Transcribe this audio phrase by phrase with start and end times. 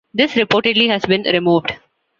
[0.15, 1.73] This reportedly has been removed.